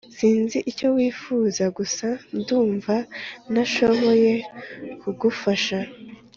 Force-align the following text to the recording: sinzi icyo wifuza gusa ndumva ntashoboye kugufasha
sinzi 0.17 0.57
icyo 0.71 0.87
wifuza 0.95 1.63
gusa 1.77 2.07
ndumva 2.37 2.95
ntashoboye 3.51 4.33
kugufasha 5.01 5.79